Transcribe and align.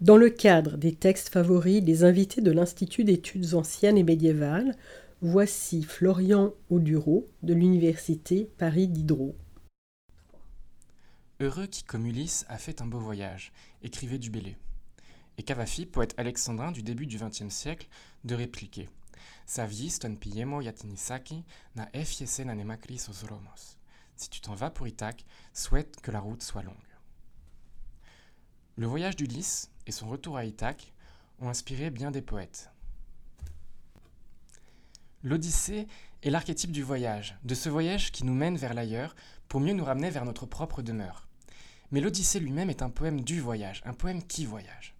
Dans 0.00 0.16
le 0.16 0.30
cadre 0.30 0.78
des 0.78 0.94
textes 0.94 1.28
favoris 1.28 1.82
des 1.82 2.02
invités 2.02 2.40
de 2.40 2.50
l'Institut 2.50 3.04
d'études 3.04 3.52
anciennes 3.52 3.98
et 3.98 4.02
médiévales, 4.02 4.74
voici 5.20 5.82
Florian 5.82 6.54
Audureau 6.70 7.28
de 7.42 7.52
l'Université 7.52 8.48
Paris 8.56 8.88
Diderot. 8.88 9.36
Heureux 11.40 11.66
qui, 11.66 11.82
comme 11.82 12.06
Ulysse, 12.06 12.46
a 12.48 12.56
fait 12.56 12.80
un 12.80 12.86
beau 12.86 12.98
voyage, 12.98 13.52
écrivait 13.82 14.16
Dubélé. 14.16 14.56
Et 15.36 15.42
Cavafi, 15.42 15.84
poète 15.84 16.14
alexandrin 16.16 16.72
du 16.72 16.82
début 16.82 17.06
du 17.06 17.18
XXe 17.18 17.50
siècle, 17.50 17.88
de 18.24 18.34
répliquer 18.34 18.88
ton 20.00 20.60
yatinisaki 20.60 21.44
na 21.74 21.88
Si 24.16 24.30
tu 24.30 24.40
t'en 24.40 24.54
vas 24.54 24.70
pour 24.70 24.86
Ithaque, 24.86 25.24
souhaite 25.52 26.00
que 26.00 26.10
la 26.10 26.20
route 26.20 26.42
soit 26.42 26.62
longue. 26.62 26.74
Le 28.76 28.86
voyage 28.86 29.16
d'Ulysse 29.16 29.70
et 29.86 29.92
son 29.92 30.08
retour 30.08 30.36
à 30.36 30.44
Ithaque 30.44 30.92
ont 31.40 31.48
inspiré 31.48 31.90
bien 31.90 32.10
des 32.10 32.22
poètes. 32.22 32.70
L'Odyssée 35.22 35.88
est 36.22 36.30
l'archétype 36.30 36.70
du 36.70 36.82
voyage, 36.82 37.36
de 37.42 37.54
ce 37.54 37.68
voyage 37.68 38.12
qui 38.12 38.24
nous 38.24 38.34
mène 38.34 38.56
vers 38.56 38.74
l'ailleurs 38.74 39.16
pour 39.48 39.60
mieux 39.60 39.72
nous 39.72 39.84
ramener 39.84 40.10
vers 40.10 40.24
notre 40.24 40.46
propre 40.46 40.82
demeure. 40.82 41.26
Mais 41.90 42.00
l'Odyssée 42.00 42.38
lui-même 42.38 42.70
est 42.70 42.82
un 42.82 42.90
poème 42.90 43.22
du 43.22 43.40
voyage, 43.40 43.82
un 43.84 43.94
poème 43.94 44.22
qui 44.22 44.44
voyage. 44.44 44.94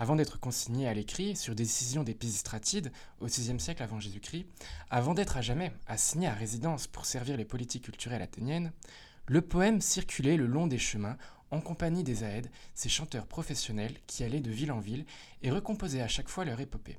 Avant 0.00 0.16
d'être 0.16 0.40
consigné 0.40 0.88
à 0.88 0.94
l'écrit 0.94 1.36
sur 1.36 1.54
décision 1.54 2.04
des 2.04 2.14
Pisistratides 2.14 2.90
au 3.20 3.26
VIe 3.26 3.60
siècle 3.60 3.82
avant 3.82 4.00
Jésus-Christ, 4.00 4.46
avant 4.88 5.12
d'être 5.12 5.36
à 5.36 5.42
jamais 5.42 5.74
assigné 5.86 6.26
à 6.26 6.32
résidence 6.32 6.86
pour 6.86 7.04
servir 7.04 7.36
les 7.36 7.44
politiques 7.44 7.84
culturelles 7.84 8.22
athéniennes, 8.22 8.72
le 9.26 9.42
poème 9.42 9.82
circulait 9.82 10.38
le 10.38 10.46
long 10.46 10.66
des 10.66 10.78
chemins 10.78 11.18
en 11.50 11.60
compagnie 11.60 12.02
des 12.02 12.24
Aèdes, 12.24 12.50
ces 12.72 12.88
chanteurs 12.88 13.26
professionnels 13.26 13.98
qui 14.06 14.24
allaient 14.24 14.40
de 14.40 14.50
ville 14.50 14.72
en 14.72 14.80
ville 14.80 15.04
et 15.42 15.50
recomposaient 15.50 16.00
à 16.00 16.08
chaque 16.08 16.30
fois 16.30 16.46
leur 16.46 16.60
épopée. 16.60 16.98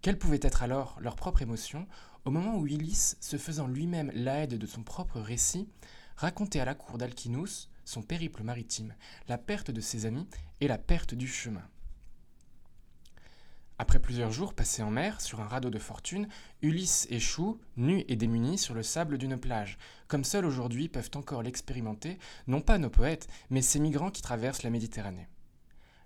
Quelle 0.00 0.18
pouvait 0.18 0.40
être 0.40 0.62
alors 0.62 0.96
leur 1.02 1.16
propre 1.16 1.42
émotion 1.42 1.86
au 2.24 2.30
moment 2.30 2.56
où 2.56 2.66
Ulysse, 2.66 3.18
se 3.20 3.36
faisant 3.36 3.66
lui-même 3.66 4.10
l'Aède 4.14 4.56
de 4.56 4.66
son 4.66 4.82
propre 4.82 5.20
récit, 5.20 5.68
racontait 6.16 6.60
à 6.60 6.64
la 6.64 6.74
cour 6.74 6.96
d'Alcinous 6.96 7.68
son 7.88 8.02
périple 8.02 8.42
maritime, 8.42 8.94
la 9.28 9.38
perte 9.38 9.70
de 9.70 9.80
ses 9.80 10.04
amis 10.04 10.28
et 10.60 10.68
la 10.68 10.76
perte 10.76 11.14
du 11.14 11.26
chemin. 11.26 11.66
Après 13.78 13.98
plusieurs 13.98 14.30
jours 14.30 14.52
passés 14.52 14.82
en 14.82 14.90
mer, 14.90 15.22
sur 15.22 15.40
un 15.40 15.48
radeau 15.48 15.70
de 15.70 15.78
fortune, 15.78 16.28
Ulysse 16.60 17.06
échoue, 17.08 17.58
nu 17.76 18.04
et 18.08 18.16
démuni, 18.16 18.58
sur 18.58 18.74
le 18.74 18.82
sable 18.82 19.16
d'une 19.16 19.38
plage, 19.38 19.78
comme 20.06 20.24
seuls 20.24 20.44
aujourd'hui 20.44 20.90
peuvent 20.90 21.10
encore 21.14 21.42
l'expérimenter, 21.42 22.18
non 22.46 22.60
pas 22.60 22.76
nos 22.76 22.90
poètes, 22.90 23.28
mais 23.48 23.62
ces 23.62 23.80
migrants 23.80 24.10
qui 24.10 24.20
traversent 24.20 24.64
la 24.64 24.70
Méditerranée. 24.70 25.28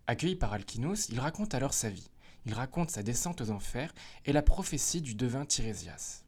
Accueilli 0.07 0.37
par 0.37 0.53
Alcinous, 0.53 1.09
il 1.09 1.19
raconte 1.19 1.55
alors 1.55 1.75
sa 1.75 1.91
vie. 1.91 2.11
Il 2.47 2.55
raconte 2.55 2.91
sa 2.91 3.03
descente 3.03 3.41
aux 3.41 3.51
enfers 3.51 3.93
et 4.25 4.33
la 4.33 4.43
prophétie 4.43 5.03
du 5.03 5.17
devin 5.17 5.47
Tirésias. 5.47 6.23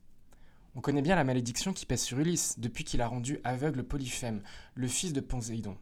On 0.76 0.80
connaît 0.80 1.02
bien 1.02 1.14
la 1.14 1.24
malédiction 1.24 1.72
qui 1.72 1.86
pèse 1.86 2.02
sur 2.02 2.18
Ulysse 2.18 2.58
depuis 2.58 2.82
qu'il 2.82 3.00
a 3.00 3.06
rendu 3.06 3.38
aveugle 3.44 3.84
Polyphème, 3.84 4.42
le 4.74 4.88
fils 4.88 5.12
de 5.12 5.20
Poséidon. 5.20 5.76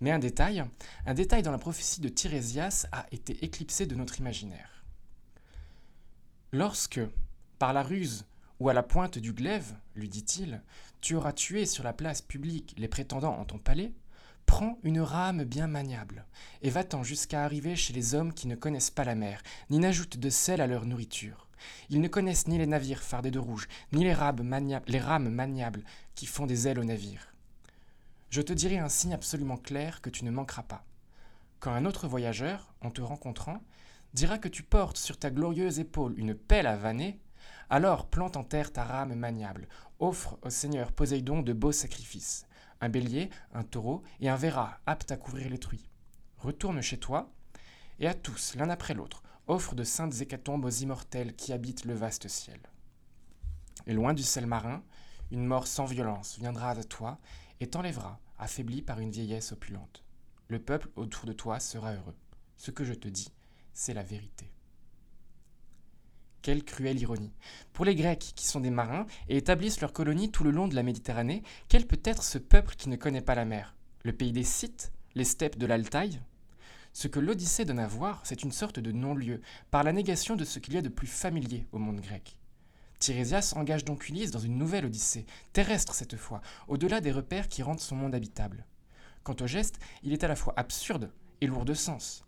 Mais 0.00 0.10
un 0.10 0.18
détail, 0.18 0.64
un 1.04 1.14
détail 1.14 1.42
dans 1.42 1.52
la 1.52 1.58
prophétie 1.58 2.00
de 2.00 2.08
Tirésias 2.08 2.86
a 2.92 3.04
été 3.12 3.44
éclipsé 3.44 3.84
de 3.84 3.94
notre 3.94 4.18
imaginaire. 4.18 4.84
Lorsque, 6.52 7.00
par 7.58 7.74
la 7.74 7.82
ruse 7.82 8.24
ou 8.58 8.70
à 8.70 8.72
la 8.72 8.82
pointe 8.82 9.18
du 9.18 9.34
glaive, 9.34 9.74
lui 9.94 10.08
dit-il, 10.08 10.62
tu 11.02 11.14
auras 11.14 11.34
tué 11.34 11.66
sur 11.66 11.84
la 11.84 11.92
place 11.92 12.22
publique 12.22 12.74
les 12.78 12.88
prétendants 12.88 13.38
en 13.38 13.44
ton 13.44 13.58
palais, 13.58 13.92
prends 14.46 14.78
une 14.82 15.00
rame 15.00 15.44
bien 15.44 15.66
maniable, 15.66 16.24
et 16.62 16.70
va-t'en 16.70 17.02
jusqu'à 17.02 17.44
arriver 17.44 17.76
chez 17.76 17.92
les 17.92 18.14
hommes 18.14 18.32
qui 18.32 18.48
ne 18.48 18.56
connaissent 18.56 18.90
pas 18.90 19.04
la 19.04 19.14
mer, 19.14 19.42
ni 19.68 19.78
n'ajoutent 19.78 20.18
de 20.18 20.30
sel 20.30 20.62
à 20.62 20.66
leur 20.66 20.86
nourriture. 20.86 21.49
Ils 21.88 22.00
ne 22.00 22.08
connaissent 22.08 22.48
ni 22.48 22.58
les 22.58 22.66
navires 22.66 23.02
fardés 23.02 23.30
de 23.30 23.38
rouge, 23.38 23.68
ni 23.92 24.04
les 24.04 24.14
rames, 24.14 24.80
les 24.86 25.00
rames 25.00 25.28
maniables 25.28 25.84
qui 26.14 26.26
font 26.26 26.46
des 26.46 26.68
ailes 26.68 26.78
aux 26.78 26.84
navires 26.84 27.30
je 28.30 28.40
te 28.40 28.52
dirai 28.52 28.78
un 28.78 28.88
signe 28.88 29.12
absolument 29.12 29.56
clair 29.56 30.00
que 30.00 30.10
tu 30.10 30.24
ne 30.24 30.30
manqueras 30.30 30.62
pas. 30.62 30.84
Quand 31.58 31.72
un 31.72 31.84
autre 31.84 32.06
voyageur, 32.06 32.72
en 32.80 32.90
te 32.90 33.02
rencontrant, 33.02 33.60
dira 34.14 34.38
que 34.38 34.48
tu 34.48 34.62
portes 34.62 34.96
sur 34.96 35.18
ta 35.18 35.30
glorieuse 35.30 35.80
épaule 35.80 36.14
une 36.16 36.34
pelle 36.34 36.68
à 36.68 36.76
vanner, 36.76 37.20
alors 37.68 38.06
plante 38.06 38.36
en 38.36 38.44
terre 38.44 38.72
ta 38.72 38.84
rame 38.84 39.14
maniable, 39.14 39.68
offre 39.98 40.38
au 40.42 40.50
Seigneur 40.50 40.92
Poséidon 40.92 41.42
de 41.42 41.52
beaux 41.52 41.72
sacrifices, 41.72 42.46
un 42.80 42.88
bélier, 42.88 43.30
un 43.52 43.64
taureau 43.64 44.02
et 44.20 44.28
un 44.28 44.36
verra 44.36 44.78
apte 44.86 45.10
à 45.10 45.16
couvrir 45.16 45.50
les 45.50 45.58
truies. 45.58 45.90
Retourne 46.38 46.80
chez 46.80 46.98
toi, 46.98 47.32
et 47.98 48.06
à 48.06 48.14
tous, 48.14 48.54
l'un 48.54 48.70
après 48.70 48.94
l'autre, 48.94 49.22
offre 49.50 49.74
de 49.74 49.82
saintes 49.82 50.20
hécatombes 50.20 50.64
aux 50.64 50.70
immortels 50.70 51.34
qui 51.34 51.52
habitent 51.52 51.84
le 51.84 51.94
vaste 51.94 52.28
ciel. 52.28 52.60
Et 53.86 53.92
loin 53.92 54.14
du 54.14 54.22
sel 54.22 54.46
marin, 54.46 54.82
une 55.32 55.44
mort 55.44 55.66
sans 55.66 55.86
violence 55.86 56.38
viendra 56.38 56.70
à 56.70 56.84
toi 56.84 57.18
et 57.58 57.66
t'enlèvera, 57.68 58.20
affaibli 58.38 58.80
par 58.80 59.00
une 59.00 59.10
vieillesse 59.10 59.52
opulente. 59.52 60.04
Le 60.46 60.60
peuple 60.60 60.88
autour 60.94 61.24
de 61.26 61.32
toi 61.32 61.58
sera 61.58 61.94
heureux. 61.94 62.16
Ce 62.56 62.70
que 62.70 62.84
je 62.84 62.94
te 62.94 63.08
dis, 63.08 63.32
c'est 63.72 63.94
la 63.94 64.04
vérité. 64.04 64.52
Quelle 66.42 66.64
cruelle 66.64 67.00
ironie. 67.00 67.34
Pour 67.72 67.84
les 67.84 67.96
Grecs, 67.96 68.32
qui 68.34 68.46
sont 68.46 68.60
des 68.60 68.70
marins 68.70 69.06
et 69.28 69.36
établissent 69.36 69.80
leur 69.80 69.92
colonie 69.92 70.30
tout 70.30 70.44
le 70.44 70.52
long 70.52 70.68
de 70.68 70.76
la 70.76 70.82
Méditerranée, 70.84 71.42
quel 71.68 71.86
peut 71.86 72.00
être 72.04 72.22
ce 72.22 72.38
peuple 72.38 72.76
qui 72.76 72.88
ne 72.88 72.96
connaît 72.96 73.20
pas 73.20 73.34
la 73.34 73.44
mer? 73.44 73.74
Le 74.04 74.12
pays 74.12 74.32
des 74.32 74.44
Scythes 74.44 74.92
Les 75.16 75.24
steppes 75.24 75.58
de 75.58 75.66
l'Altaï? 75.66 76.20
Ce 76.92 77.08
que 77.08 77.20
l'Odyssée 77.20 77.64
donne 77.64 77.78
à 77.78 77.86
voir, 77.86 78.20
c'est 78.24 78.42
une 78.42 78.52
sorte 78.52 78.80
de 78.80 78.92
non-lieu, 78.92 79.40
par 79.70 79.84
la 79.84 79.92
négation 79.92 80.36
de 80.36 80.44
ce 80.44 80.58
qu'il 80.58 80.74
y 80.74 80.78
a 80.78 80.82
de 80.82 80.88
plus 80.88 81.06
familier 81.06 81.66
au 81.72 81.78
monde 81.78 82.00
grec. 82.00 82.36
Tirésias 82.98 83.54
engage 83.56 83.84
donc 83.84 84.08
Ulysse 84.08 84.30
dans 84.30 84.40
une 84.40 84.58
nouvelle 84.58 84.84
odyssée, 84.84 85.24
terrestre 85.52 85.94
cette 85.94 86.16
fois, 86.16 86.42
au-delà 86.68 87.00
des 87.00 87.12
repères 87.12 87.48
qui 87.48 87.62
rendent 87.62 87.80
son 87.80 87.96
monde 87.96 88.14
habitable. 88.14 88.66
Quant 89.22 89.36
au 89.40 89.46
geste, 89.46 89.78
il 90.02 90.12
est 90.12 90.24
à 90.24 90.28
la 90.28 90.36
fois 90.36 90.52
absurde 90.56 91.10
et 91.40 91.46
lourd 91.46 91.64
de 91.64 91.74
sens. 91.74 92.24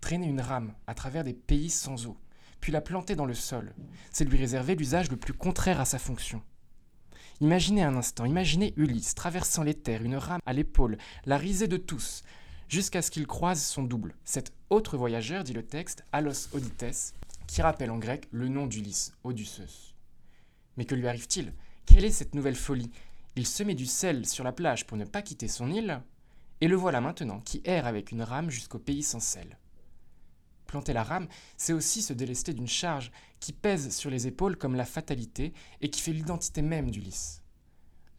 Traîner 0.00 0.26
une 0.26 0.40
rame 0.40 0.74
à 0.86 0.94
travers 0.94 1.24
des 1.24 1.32
pays 1.32 1.70
sans 1.70 2.06
eau, 2.06 2.18
puis 2.60 2.72
la 2.72 2.82
planter 2.82 3.16
dans 3.16 3.24
le 3.24 3.34
sol, 3.34 3.74
c'est 4.12 4.24
lui 4.24 4.36
réserver 4.36 4.74
l'usage 4.74 5.10
le 5.10 5.16
plus 5.16 5.32
contraire 5.32 5.80
à 5.80 5.86
sa 5.86 5.98
fonction. 5.98 6.42
Imaginez 7.40 7.82
un 7.82 7.96
instant, 7.96 8.26
imaginez 8.26 8.74
Ulysse 8.76 9.14
traversant 9.14 9.62
les 9.62 9.74
terres, 9.74 10.02
une 10.02 10.16
rame 10.16 10.40
à 10.44 10.52
l'épaule, 10.52 10.98
la 11.24 11.38
risée 11.38 11.68
de 11.68 11.78
tous, 11.78 12.22
jusqu'à 12.70 13.02
ce 13.02 13.10
qu'il 13.10 13.26
croise 13.26 13.62
son 13.62 13.82
double, 13.82 14.14
cet 14.24 14.52
autre 14.70 14.96
voyageur, 14.96 15.42
dit 15.42 15.52
le 15.52 15.66
texte, 15.66 16.04
Alos 16.12 16.54
Odites, 16.54 17.14
qui 17.48 17.62
rappelle 17.62 17.90
en 17.90 17.98
grec 17.98 18.28
le 18.30 18.46
nom 18.46 18.66
d'Ulysse, 18.66 19.12
Odysseus. 19.24 19.96
Mais 20.76 20.84
que 20.84 20.94
lui 20.94 21.08
arrive-t-il? 21.08 21.52
Quelle 21.84 22.04
est 22.04 22.12
cette 22.12 22.36
nouvelle 22.36 22.54
folie? 22.54 22.92
Il 23.34 23.44
se 23.46 23.64
met 23.64 23.74
du 23.74 23.86
sel 23.86 24.24
sur 24.24 24.44
la 24.44 24.52
plage 24.52 24.86
pour 24.86 24.96
ne 24.96 25.04
pas 25.04 25.20
quitter 25.20 25.48
son 25.48 25.70
île, 25.70 26.00
et 26.60 26.68
le 26.68 26.76
voilà 26.76 27.00
maintenant 27.00 27.40
qui 27.40 27.60
erre 27.64 27.88
avec 27.88 28.12
une 28.12 28.22
rame 28.22 28.50
jusqu'au 28.50 28.78
pays 28.78 29.02
sans 29.02 29.20
sel. 29.20 29.58
Planter 30.68 30.92
la 30.92 31.02
rame, 31.02 31.26
c'est 31.56 31.72
aussi 31.72 32.02
se 32.02 32.12
délester 32.12 32.54
d'une 32.54 32.68
charge 32.68 33.10
qui 33.40 33.52
pèse 33.52 33.92
sur 33.92 34.10
les 34.10 34.28
épaules 34.28 34.56
comme 34.56 34.76
la 34.76 34.84
fatalité 34.84 35.52
et 35.80 35.90
qui 35.90 36.00
fait 36.00 36.12
l'identité 36.12 36.62
même 36.62 36.92
d'Ulysse. 36.92 37.42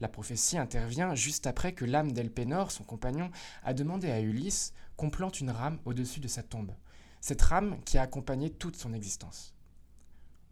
La 0.01 0.09
prophétie 0.09 0.57
intervient 0.57 1.13
juste 1.13 1.45
après 1.45 1.73
que 1.73 1.85
l'âme 1.85 2.11
d'Elpénor, 2.11 2.71
son 2.71 2.83
compagnon, 2.83 3.29
a 3.63 3.75
demandé 3.75 4.09
à 4.09 4.19
Ulysse 4.19 4.73
qu'on 4.97 5.11
plante 5.11 5.39
une 5.39 5.51
rame 5.51 5.77
au-dessus 5.85 6.19
de 6.19 6.27
sa 6.27 6.41
tombe, 6.41 6.73
cette 7.21 7.43
rame 7.43 7.79
qui 7.85 7.99
a 7.99 8.01
accompagné 8.01 8.49
toute 8.49 8.75
son 8.75 8.93
existence. 8.93 9.53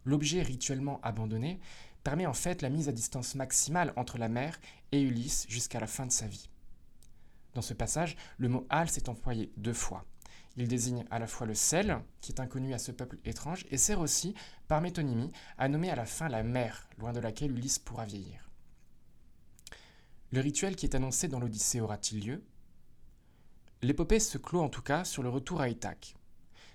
L'objet 0.04 0.42
rituellement 0.42 1.00
abandonné 1.02 1.58
permet 2.04 2.26
en 2.26 2.32
fait 2.32 2.62
la 2.62 2.70
mise 2.70 2.88
à 2.88 2.92
distance 2.92 3.34
maximale 3.34 3.92
entre 3.96 4.18
la 4.18 4.28
mère 4.28 4.60
et 4.92 5.02
Ulysse 5.02 5.46
jusqu'à 5.48 5.80
la 5.80 5.88
fin 5.88 6.06
de 6.06 6.12
sa 6.12 6.28
vie. 6.28 6.48
Dans 7.54 7.60
ce 7.60 7.74
passage, 7.74 8.16
le 8.38 8.48
mot 8.48 8.66
Al 8.70 8.88
s'est 8.88 9.08
employé 9.08 9.52
deux 9.56 9.74
fois. 9.74 10.04
Il 10.56 10.68
désigne 10.68 11.04
à 11.10 11.18
la 11.18 11.26
fois 11.26 11.48
le 11.48 11.54
sel, 11.54 11.98
qui 12.20 12.30
est 12.30 12.40
inconnu 12.40 12.72
à 12.72 12.78
ce 12.78 12.92
peuple 12.92 13.18
étrange, 13.24 13.66
et 13.72 13.78
sert 13.78 13.98
aussi, 13.98 14.34
par 14.68 14.80
métonymie, 14.80 15.32
à 15.58 15.68
nommer 15.68 15.90
à 15.90 15.96
la 15.96 16.06
fin 16.06 16.28
la 16.28 16.44
mère, 16.44 16.88
loin 16.98 17.12
de 17.12 17.20
laquelle 17.20 17.50
Ulysse 17.50 17.80
pourra 17.80 18.04
vieillir. 18.04 18.49
Le 20.32 20.40
rituel 20.40 20.76
qui 20.76 20.86
est 20.86 20.94
annoncé 20.94 21.26
dans 21.26 21.40
l'Odyssée 21.40 21.80
aura-t-il 21.80 22.24
lieu? 22.24 22.44
L'épopée 23.82 24.20
se 24.20 24.38
clôt 24.38 24.60
en 24.60 24.68
tout 24.68 24.82
cas 24.82 25.02
sur 25.02 25.24
le 25.24 25.28
retour 25.28 25.60
à 25.60 25.68
Ithaque. 25.68 26.14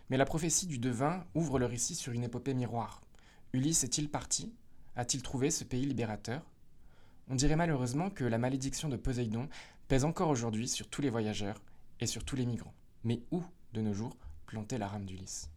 Mais 0.09 0.17
la 0.17 0.25
prophétie 0.25 0.67
du 0.67 0.77
devin 0.77 1.25
ouvre 1.35 1.57
le 1.57 1.65
récit 1.65 1.95
sur 1.95 2.11
une 2.11 2.25
épopée 2.25 2.53
miroir. 2.53 3.01
Ulysse 3.53 3.85
est-il 3.85 4.09
parti? 4.09 4.53
A-t-il 4.97 5.23
trouvé 5.23 5.51
ce 5.51 5.63
pays 5.63 5.85
libérateur? 5.85 6.41
On 7.29 7.35
dirait 7.35 7.55
malheureusement 7.55 8.09
que 8.09 8.25
la 8.25 8.37
malédiction 8.37 8.89
de 8.89 8.97
Poséidon 8.97 9.47
pèse 9.87 10.03
encore 10.03 10.29
aujourd'hui 10.29 10.67
sur 10.67 10.89
tous 10.89 11.01
les 11.01 11.09
voyageurs 11.09 11.61
et 12.01 12.07
sur 12.07 12.25
tous 12.25 12.35
les 12.35 12.45
migrants. 12.45 12.73
Mais 13.05 13.21
où, 13.31 13.41
de 13.71 13.79
nos 13.79 13.93
jours, 13.93 14.17
planter 14.47 14.77
la 14.77 14.89
rame 14.89 15.05
d'Ulysse? 15.05 15.49